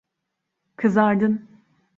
[0.75, 1.47] Kızardın.